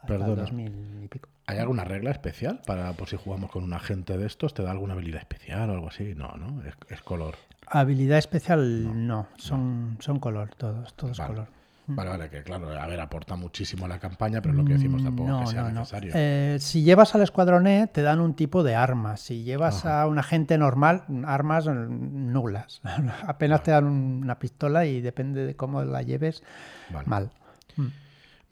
Hasta 0.00 0.14
el 0.14 0.20
perdona. 0.20 0.42
2000 0.42 1.02
y 1.04 1.08
pico. 1.08 1.28
¿Hay 1.46 1.58
alguna 1.58 1.84
regla 1.84 2.10
especial 2.10 2.62
para 2.66 2.92
por 2.94 3.08
si 3.08 3.16
jugamos 3.16 3.50
con 3.50 3.64
un 3.64 3.72
agente 3.74 4.16
de 4.16 4.26
estos? 4.26 4.54
¿Te 4.54 4.62
da 4.62 4.70
alguna 4.70 4.94
habilidad 4.94 5.20
especial 5.20 5.68
o 5.68 5.72
algo 5.74 5.88
así? 5.88 6.14
No, 6.14 6.28
¿no? 6.36 6.62
Es, 6.64 6.74
es 6.88 7.02
color. 7.02 7.34
Habilidad 7.66 8.18
especial 8.18 9.06
no, 9.06 9.26
son, 9.36 9.96
son 10.00 10.18
color 10.20 10.50
todos, 10.56 10.94
todos 10.94 11.18
Vale. 11.18 11.32
color. 11.34 11.48
Vale, 11.86 12.08
vale, 12.08 12.30
que 12.30 12.42
claro, 12.42 12.70
a 12.70 12.86
ver, 12.86 12.98
aporta 12.98 13.36
muchísimo 13.36 13.84
a 13.84 13.88
la 13.88 13.98
campaña, 13.98 14.40
pero 14.40 14.54
lo 14.54 14.64
que 14.64 14.72
decimos 14.72 15.02
tampoco 15.04 15.28
Mm, 15.28 15.32
No, 15.32 15.42
es 15.42 15.48
que 15.50 15.52
sea 15.52 15.62
no, 15.64 15.70
no. 15.70 15.80
necesario. 15.80 16.12
Eh, 16.14 16.56
si 16.58 16.82
llevas 16.82 17.14
al 17.14 17.20
escuadrón 17.22 17.66
E, 17.66 17.86
te 17.88 18.00
dan 18.00 18.20
un 18.20 18.32
tipo 18.34 18.62
de 18.62 18.74
armas. 18.74 19.20
Si 19.20 19.42
llevas 19.44 19.84
a 19.84 20.06
un 20.06 20.18
agente 20.18 20.56
normal, 20.56 21.04
armas 21.26 21.66
mm, 21.66 22.32
nulas. 22.32 22.80
Apenas 23.26 23.62
te 23.62 23.72
dan 23.72 23.84
un- 23.84 24.20
una 24.22 24.38
pistola 24.38 24.86
y 24.86 25.02
depende 25.02 25.44
de 25.44 25.56
cómo 25.56 25.82
la 25.84 26.00
lleves, 26.00 26.42
Vale. 26.90 27.06
mal. 27.06 27.30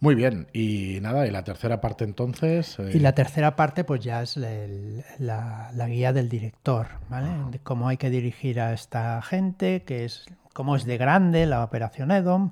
Muy 0.03 0.17
bien, 0.17 0.49
y 0.53 0.99
nada, 1.01 1.29
y 1.29 1.31
la 1.31 1.45
tercera 1.45 1.81
parte 1.81 2.03
entonces. 2.03 2.77
eh, 2.81 2.91
Y 2.93 2.99
la 2.99 3.13
tercera 3.15 3.55
parte, 3.55 3.85
pues 3.85 4.03
ya 4.03 4.21
es 4.21 4.37
el- 4.37 5.05
la, 5.21 5.71
la 5.75 5.87
guía 5.87 6.13
del 6.13 6.29
director, 6.29 6.89
¿vale? 7.09 7.29
De 7.53 7.61
cómo 7.61 7.87
hay 7.87 7.99
que 7.99 8.11
dirigir 8.11 8.59
a 8.61 8.73
esta 8.73 9.23
gente, 9.23 9.85
que 9.85 10.05
es, 10.05 10.27
cómo 10.55 10.75
es 10.75 10.87
de 10.87 10.97
grande 10.99 11.47
la 11.47 11.63
operación 11.63 12.11
EDOM, 12.11 12.51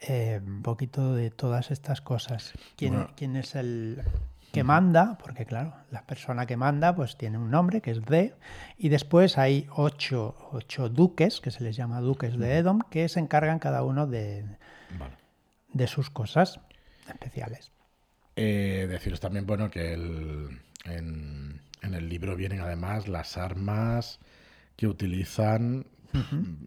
eh, 0.00 0.40
un 0.42 0.62
poquito 0.62 1.14
de 1.14 1.30
todas 1.30 1.70
estas 1.70 2.00
cosas. 2.00 2.54
¿Quién, 2.76 2.94
Bueno. 2.94 3.10
quién 3.16 3.36
es 3.36 3.54
el 3.54 4.00
que 4.50 4.64
manda? 4.64 5.18
Porque 5.22 5.44
claro, 5.44 5.74
la 5.90 6.00
persona 6.06 6.46
que 6.46 6.56
manda 6.56 6.96
pues 6.96 7.18
tiene 7.18 7.36
un 7.36 7.50
nombre 7.50 7.82
que 7.82 7.90
es 7.90 8.00
D, 8.02 8.34
y 8.78 8.88
después 8.88 9.36
hay 9.36 9.66
ocho, 9.76 10.34
ocho 10.52 10.88
duques, 10.88 11.42
que 11.42 11.50
se 11.50 11.62
les 11.64 11.76
llama 11.76 12.00
duques 12.00 12.38
de 12.38 12.56
EDOM, 12.56 12.78
que 12.88 13.10
se 13.10 13.20
encargan 13.20 13.58
cada 13.58 13.82
uno 13.82 14.06
de, 14.06 14.46
Vale. 14.98 15.16
de 15.74 15.86
sus 15.86 16.08
cosas 16.08 16.60
especiales. 17.08 17.70
Eh, 18.36 18.86
deciros 18.88 19.20
también, 19.20 19.46
bueno, 19.46 19.70
que 19.70 19.92
el- 19.94 20.60
en, 20.84 21.60
en 21.82 21.94
el 21.94 22.08
libro 22.08 22.36
vienen 22.36 22.60
además 22.60 23.08
las 23.08 23.36
armas 23.36 24.20
que 24.76 24.86
utilizan, 24.86 25.86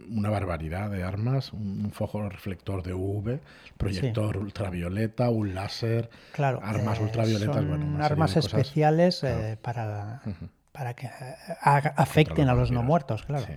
una 0.09 0.29
barbaridad 0.29 0.91
de 0.91 1.03
armas, 1.03 1.51
un, 1.51 1.85
un 1.85 1.91
foco 1.91 2.29
reflector 2.29 2.83
de 2.83 2.93
UV, 2.93 3.39
proyector 3.77 4.37
ultravioleta, 4.37 5.29
un 5.29 5.55
láser, 5.55 6.09
Claro, 6.31 6.59
armas 6.61 6.99
eh, 6.99 7.03
ultravioletas, 7.03 7.55
son 7.55 7.67
bueno, 7.67 8.03
armas 8.05 8.33
cosas. 8.33 8.53
especiales 8.53 9.23
eh, 9.23 9.57
para, 9.61 10.21
para 10.71 10.93
que 10.93 11.07
eh, 11.07 11.11
afecten 11.95 12.49
a 12.49 12.53
los 12.53 12.71
no 12.71 12.83
muertos, 12.83 13.23
claro. 13.23 13.45
Sí. 13.47 13.53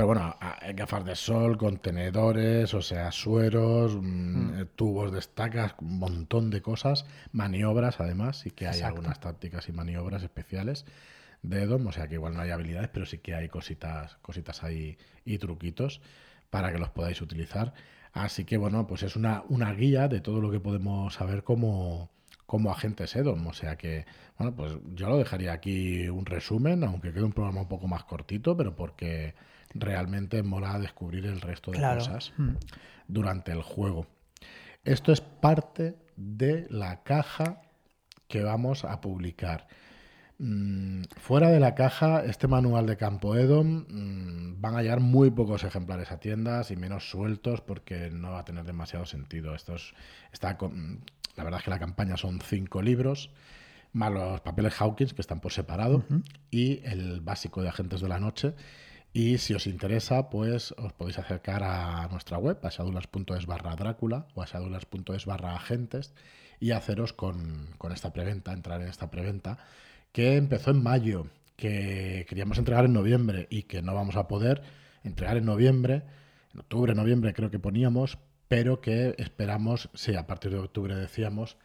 Pero 0.00 0.06
bueno, 0.06 0.34
gafas 0.76 1.04
de 1.04 1.14
sol, 1.14 1.58
contenedores, 1.58 2.72
o 2.72 2.80
sea, 2.80 3.12
sueros, 3.12 3.98
mm, 4.00 4.60
eh, 4.60 4.64
tubos 4.74 5.12
de 5.12 5.18
estacas, 5.18 5.74
un 5.78 5.98
montón 5.98 6.48
de 6.48 6.62
cosas, 6.62 7.04
maniobras 7.32 8.00
además, 8.00 8.38
sí 8.38 8.50
que 8.50 8.66
hay 8.66 8.76
Exacto. 8.76 8.96
algunas 8.96 9.20
tácticas 9.20 9.68
y 9.68 9.72
maniobras 9.72 10.22
especiales 10.22 10.86
de 11.42 11.64
EDOM, 11.64 11.86
o 11.86 11.92
sea 11.92 12.08
que 12.08 12.14
igual 12.14 12.32
no 12.32 12.40
hay 12.40 12.48
habilidades, 12.48 12.88
pero 12.88 13.04
sí 13.04 13.18
que 13.18 13.34
hay 13.34 13.50
cositas, 13.50 14.16
cositas 14.22 14.64
ahí 14.64 14.96
y 15.26 15.36
truquitos 15.36 16.00
para 16.48 16.72
que 16.72 16.78
los 16.78 16.88
podáis 16.88 17.20
utilizar. 17.20 17.74
Así 18.14 18.46
que 18.46 18.56
bueno, 18.56 18.86
pues 18.86 19.02
es 19.02 19.16
una, 19.16 19.42
una 19.50 19.70
guía 19.74 20.08
de 20.08 20.22
todo 20.22 20.40
lo 20.40 20.50
que 20.50 20.60
podemos 20.60 21.12
saber 21.12 21.44
como, 21.44 22.08
como 22.46 22.72
agentes 22.72 23.14
EDOM. 23.16 23.46
O 23.46 23.52
sea 23.52 23.76
que, 23.76 24.06
bueno, 24.38 24.56
pues 24.56 24.72
yo 24.94 25.10
lo 25.10 25.18
dejaría 25.18 25.52
aquí 25.52 26.08
un 26.08 26.24
resumen, 26.24 26.84
aunque 26.84 27.12
quede 27.12 27.24
un 27.24 27.32
programa 27.34 27.60
un 27.60 27.68
poco 27.68 27.86
más 27.86 28.04
cortito, 28.04 28.56
pero 28.56 28.74
porque 28.74 29.34
realmente 29.74 30.42
mola 30.42 30.78
descubrir 30.78 31.26
el 31.26 31.40
resto 31.40 31.70
de 31.70 31.78
Claro. 31.78 31.98
cosas 32.00 32.32
Mm. 32.36 32.54
durante 33.08 33.52
el 33.52 33.62
juego. 33.62 34.06
Esto 34.84 35.12
es 35.12 35.20
parte 35.20 35.96
de 36.16 36.66
la 36.70 37.02
caja 37.02 37.62
que 38.28 38.42
vamos 38.42 38.84
a 38.84 39.00
publicar. 39.00 39.66
Mm, 40.38 41.02
fuera 41.18 41.50
de 41.50 41.60
la 41.60 41.74
caja, 41.74 42.24
este 42.24 42.48
manual 42.48 42.86
de 42.86 42.96
Campo 42.96 43.36
Edom 43.36 43.84
mm, 43.88 44.60
van 44.60 44.74
a 44.76 44.82
llegar 44.82 45.00
muy 45.00 45.30
pocos 45.30 45.64
ejemplares 45.64 46.10
a 46.12 46.18
tiendas 46.18 46.70
y 46.70 46.76
menos 46.76 47.10
sueltos 47.10 47.60
porque 47.60 48.08
no 48.10 48.32
va 48.32 48.38
a 48.40 48.44
tener 48.44 48.64
demasiado 48.64 49.04
sentido. 49.04 49.54
Esto 49.54 49.74
es- 49.74 49.92
está 50.32 50.56
con- 50.56 51.00
la 51.36 51.44
verdad 51.44 51.58
es 51.60 51.64
que 51.64 51.70
la 51.70 51.78
campaña 51.78 52.16
son 52.16 52.40
cinco 52.40 52.80
libros, 52.80 53.30
más 53.92 54.10
los 54.12 54.40
papeles 54.40 54.80
Hawkins 54.80 55.12
que 55.12 55.20
están 55.20 55.40
por 55.40 55.52
separado 55.52 56.04
y 56.50 56.80
el 56.84 57.20
básico 57.20 57.60
de 57.62 57.68
Agentes 57.68 58.00
de 58.00 58.08
la 58.08 58.18
Noche. 58.20 58.54
Y 59.12 59.38
si 59.38 59.54
os 59.54 59.66
interesa, 59.66 60.30
pues 60.30 60.72
os 60.78 60.92
podéis 60.92 61.18
acercar 61.18 61.64
a 61.64 62.06
nuestra 62.08 62.38
web, 62.38 62.58
a 62.62 62.68
shadowlands.es 62.68 63.46
barra 63.46 63.74
Drácula 63.74 64.26
o 64.34 64.42
a 64.42 64.46
shadowlands.es 64.46 65.26
barra 65.26 65.56
agentes 65.56 66.14
y 66.60 66.70
haceros 66.70 67.12
con, 67.12 67.74
con 67.78 67.90
esta 67.90 68.12
preventa, 68.12 68.52
entrar 68.52 68.80
en 68.82 68.88
esta 68.88 69.10
preventa, 69.10 69.58
que 70.12 70.36
empezó 70.36 70.70
en 70.70 70.82
mayo, 70.82 71.26
que 71.56 72.24
queríamos 72.28 72.58
entregar 72.58 72.84
en 72.84 72.92
noviembre 72.92 73.48
y 73.50 73.64
que 73.64 73.82
no 73.82 73.94
vamos 73.94 74.16
a 74.16 74.28
poder 74.28 74.62
entregar 75.02 75.36
en 75.36 75.46
noviembre, 75.46 76.02
en 76.54 76.60
octubre, 76.60 76.94
noviembre 76.94 77.32
creo 77.34 77.50
que 77.50 77.58
poníamos, 77.58 78.18
pero 78.46 78.80
que 78.80 79.14
esperamos, 79.18 79.90
sí, 79.94 80.14
a 80.14 80.26
partir 80.26 80.52
de 80.52 80.58
octubre 80.58 80.94
decíamos, 80.94 81.56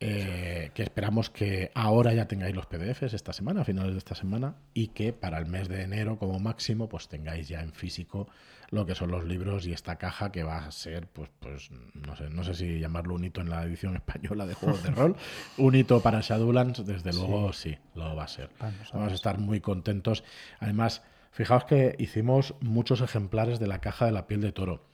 eh, 0.00 0.70
que 0.74 0.82
esperamos 0.84 1.28
que 1.28 1.72
ahora 1.74 2.14
ya 2.14 2.28
tengáis 2.28 2.54
los 2.54 2.66
PDFs 2.66 3.14
esta 3.14 3.32
semana, 3.32 3.62
a 3.62 3.64
finales 3.64 3.92
de 3.92 3.98
esta 3.98 4.14
semana, 4.14 4.56
y 4.72 4.88
que 4.88 5.12
para 5.12 5.38
el 5.38 5.46
mes 5.46 5.68
de 5.68 5.82
enero 5.82 6.18
como 6.18 6.38
máximo 6.38 6.88
pues 6.88 7.08
tengáis 7.08 7.48
ya 7.48 7.62
en 7.62 7.72
físico 7.72 8.28
lo 8.70 8.86
que 8.86 8.94
son 8.94 9.10
los 9.10 9.24
libros 9.24 9.66
y 9.66 9.72
esta 9.72 9.96
caja 9.96 10.30
que 10.30 10.42
va 10.42 10.58
a 10.58 10.70
ser, 10.70 11.06
pues, 11.08 11.30
pues 11.40 11.70
no 11.94 12.16
sé, 12.16 12.28
no 12.30 12.44
sé 12.44 12.54
si 12.54 12.78
llamarlo 12.78 13.14
un 13.14 13.24
hito 13.24 13.40
en 13.40 13.50
la 13.50 13.62
edición 13.64 13.96
española 13.96 14.46
de 14.46 14.54
juegos 14.54 14.82
de 14.82 14.90
rol, 14.90 15.16
un 15.56 15.74
hito 15.74 16.00
para 16.00 16.20
Shadowlands, 16.20 16.86
desde 16.86 17.12
luego 17.12 17.52
sí, 17.52 17.76
lo 17.94 18.14
va 18.14 18.24
a 18.24 18.28
ser. 18.28 18.50
Para 18.50 18.72
nosotros. 18.72 18.92
Vamos 18.92 19.12
a 19.12 19.16
estar 19.16 19.38
muy 19.38 19.60
contentos. 19.60 20.22
Además, 20.60 21.02
fijaos 21.32 21.64
que 21.64 21.96
hicimos 21.98 22.54
muchos 22.60 23.00
ejemplares 23.00 23.58
de 23.58 23.66
la 23.66 23.80
caja 23.80 24.06
de 24.06 24.12
la 24.12 24.26
piel 24.26 24.42
de 24.42 24.52
toro 24.52 24.84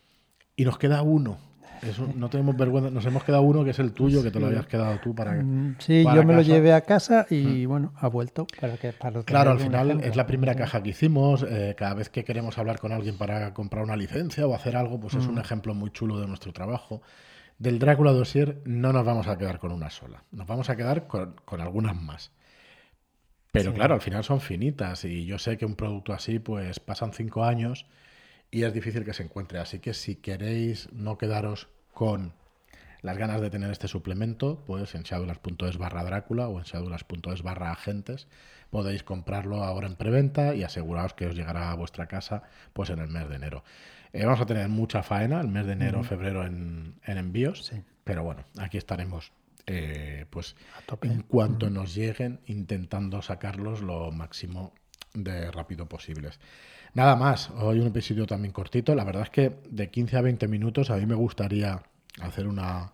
y 0.57 0.65
nos 0.65 0.79
queda 0.79 1.03
uno. 1.03 1.39
Eso, 1.89 2.09
no 2.15 2.31
tenemos 2.31 2.57
vergüenza, 2.57 2.91
nos 2.91 3.05
hemos 3.07 3.25
quedado 3.25 3.43
uno 3.43 3.63
que 3.65 3.71
es 3.71 3.79
el 3.79 3.93
tuyo, 3.93 4.23
que 4.23 4.31
te 4.31 4.41
lo 4.41 4.47
habías 4.47 4.67
quedado 4.67 4.99
tú 5.01 5.15
para 5.15 5.33
Mm, 5.35 5.77
Sí, 5.79 6.03
para 6.05 6.17
yo 6.17 6.25
me 6.27 6.33
lo 6.35 6.39
casa. 6.41 6.51
Mm. 6.51 6.55
llevé 6.55 6.73
a 6.73 6.81
casa 6.81 7.27
y 7.31 7.67
bueno, 7.67 7.93
ha 7.97 8.09
vuelto. 8.09 8.47
Para 8.61 8.77
que, 8.77 8.93
para 8.93 9.23
Claro, 9.23 9.51
al 9.51 9.61
final 9.61 9.89
ejemplo. 9.89 10.09
es 10.09 10.17
la 10.17 10.27
primera 10.27 10.55
caja 10.55 10.83
que 10.83 10.91
hicimos. 10.91 11.45
eh, 11.49 11.75
cada 11.77 11.95
vez 11.95 12.09
que 12.09 12.25
queremos 12.25 12.57
hablar 12.59 12.79
con 12.79 12.93
alguien 12.93 13.19
para 13.19 13.53
comprar 13.55 13.85
una 13.85 13.97
licencia 13.97 14.47
o 14.47 14.55
hacer 14.55 14.77
algo, 14.77 14.99
pues 14.99 15.15
Mm. 15.15 15.19
es 15.19 15.27
un 15.27 15.39
ejemplo 15.39 15.75
muy 15.75 15.91
chulo 15.91 16.19
de 16.21 16.27
nuestro 16.27 16.53
trabajo. 16.53 17.03
Del 17.59 17.79
Drácula 17.79 18.13
Dossier 18.13 18.61
no 18.65 18.93
nos 18.93 19.05
vamos 19.05 19.29
a 19.29 19.37
quedar 19.39 19.59
con 19.59 19.71
una 19.71 19.91
sola, 19.91 20.25
nos 20.33 20.47
vamos 20.47 20.71
a 20.71 20.77
quedar 20.77 21.07
con, 21.07 21.37
con 21.45 21.61
algunas 21.61 21.95
más. 22.01 22.33
Pero 23.53 23.71
Sí. 23.71 23.77
claro, 23.77 23.95
al 23.95 24.01
final 24.01 24.25
son 24.25 24.41
finitas 24.41 25.05
y 25.05 25.27
yo 25.27 25.39
sé 25.39 25.57
que 25.57 25.65
un 25.65 25.77
producto 25.77 26.13
así, 26.13 26.39
pues 26.41 26.81
pasan 26.81 27.13
cinco 27.13 27.45
años 27.45 27.87
y 28.55 28.63
es 28.63 28.73
difícil 28.73 29.05
que 29.05 29.13
se 29.13 29.25
encuentre. 29.25 29.59
Así 29.59 29.81
que 29.81 29.95
si 29.95 30.15
queréis 30.15 30.89
no 30.93 31.19
quedaros 31.19 31.67
con 31.93 32.35
las 33.03 33.19
ganas 33.19 33.41
de 33.41 33.51
tener 33.51 33.69
este 33.73 33.89
suplemento, 33.89 34.63
pues 34.65 34.95
en 34.95 35.03
shadowlands.es 35.03 35.77
barra 35.77 36.05
Drácula 36.05 36.47
o 36.47 36.59
en 36.59 36.65
shadowlands.es 36.65 37.43
barra 37.43 37.73
agentes 37.73 38.29
podéis 38.71 39.03
comprarlo 39.03 39.65
ahora 39.65 39.89
en 39.89 39.97
preventa 39.97 40.55
y 40.55 40.63
aseguraos 40.63 41.15
que 41.15 41.27
os 41.27 41.35
llegará 41.35 41.73
a 41.73 41.75
vuestra 41.75 42.07
casa 42.07 42.45
pues 42.73 42.91
en 42.91 43.01
el 43.01 43.09
mes 43.09 43.29
de 43.29 43.35
enero. 43.35 43.65
Eh, 44.13 44.25
vamos 44.25 44.41
a 44.41 44.47
tener 44.47 44.69
mucha 44.69 45.03
faena 45.03 45.41
el 45.41 45.49
mes 45.49 45.67
de 45.67 45.73
enero, 45.73 46.05
febrero 46.05 46.47
en, 46.47 46.95
envíos, 47.07 47.73
pero 48.05 48.23
bueno, 48.23 48.45
aquí 48.59 48.79
estaremos 48.79 49.33
eh, 49.67 50.27
pues 50.31 50.55
en 51.03 51.23
cuanto 51.23 51.71
nos 51.71 51.93
lleguen 51.93 52.39
intentando 52.47 53.21
sacarlos 53.21 53.81
lo 53.81 54.13
máximo 54.13 54.73
de 55.15 55.51
rápido 55.51 55.87
posibles. 55.87 56.39
Nada 56.93 57.17
más, 57.17 57.51
hoy 57.51 57.81
un 57.81 57.87
episodio 57.87 58.27
también 58.27 58.53
cortito. 58.53 58.95
La 58.95 59.05
verdad 59.05 59.23
es 59.23 59.31
que 59.31 59.57
de 59.71 59.91
15 59.91 60.17
a 60.17 60.21
20 60.21 60.49
minutos 60.49 60.91
a 60.91 60.97
mí 60.97 61.07
me 61.07 61.15
gustaría 61.15 61.83
hacer 62.21 62.47
una, 62.47 62.93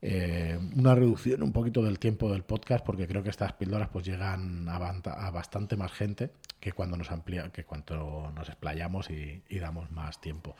eh, 0.00 0.58
una 0.74 0.96
reducción 0.96 1.42
un 1.44 1.52
poquito 1.52 1.82
del 1.82 2.00
tiempo 2.00 2.32
del 2.32 2.42
podcast 2.42 2.84
porque 2.84 3.06
creo 3.06 3.22
que 3.22 3.30
estas 3.30 3.52
píldoras 3.52 3.88
pues 3.88 4.04
llegan 4.04 4.68
a, 4.68 5.30
bastante 5.30 5.76
más 5.76 5.92
gente 5.92 6.30
que 6.58 6.72
cuando 6.72 6.96
nos 6.96 7.12
amplía, 7.12 7.50
que 7.50 7.64
cuando 7.64 8.32
nos 8.34 8.48
explayamos 8.48 9.10
y, 9.10 9.42
damos 9.60 9.90
más 9.92 10.20
tiempo. 10.20 10.56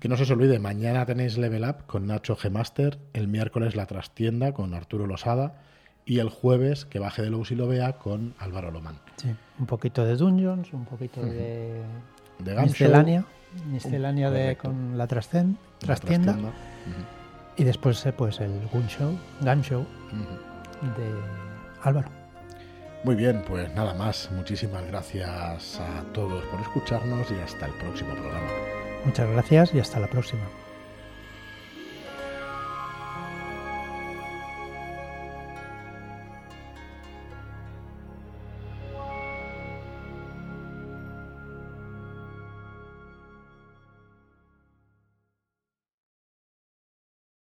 Que 0.00 0.08
no 0.08 0.16
se 0.16 0.22
os 0.22 0.30
olvide, 0.30 0.58
mañana 0.58 1.04
tenéis 1.04 1.36
Level 1.36 1.64
Up 1.64 1.86
con 1.86 2.06
Nacho 2.06 2.36
G 2.36 2.50
Master, 2.50 2.98
el 3.12 3.28
miércoles 3.28 3.76
la 3.76 3.84
trastienda 3.84 4.54
con 4.54 4.72
Arturo 4.72 5.06
Losada 5.06 5.60
y 6.06 6.18
el 6.18 6.28
jueves 6.28 6.84
que 6.84 6.98
baje 6.98 7.22
de 7.22 7.30
Luz 7.30 7.50
y 7.50 7.54
lo 7.54 7.66
vea 7.66 7.94
con 7.94 8.34
Álvaro 8.38 8.70
Lomán. 8.70 8.98
Sí, 9.16 9.34
un 9.58 9.66
poquito 9.66 10.04
de 10.04 10.16
Dungeons, 10.16 10.72
un 10.72 10.84
poquito 10.84 11.22
de, 11.22 11.82
de 12.38 12.62
miscelánea, 12.62 13.24
miscelánea 13.70 14.30
de, 14.30 14.56
con 14.56 14.98
la 14.98 15.06
trastienda. 15.06 15.58
Y 17.56 17.64
después 17.64 18.04
pues 18.16 18.40
el 18.40 18.66
Gun 18.72 18.86
Show, 18.88 19.16
Gun 19.40 19.62
Show 19.62 19.86
de 20.82 21.14
Álvaro. 21.82 22.08
Muy 23.04 23.14
bien, 23.14 23.42
pues 23.46 23.72
nada 23.74 23.92
más. 23.94 24.30
Muchísimas 24.32 24.84
gracias 24.86 25.78
a 25.78 26.02
todos 26.14 26.42
por 26.44 26.60
escucharnos 26.60 27.30
y 27.30 27.34
hasta 27.34 27.66
el 27.66 27.72
próximo 27.74 28.14
programa. 28.14 28.48
Muchas 29.04 29.28
gracias 29.30 29.74
y 29.74 29.80
hasta 29.80 30.00
la 30.00 30.08
próxima. 30.08 30.42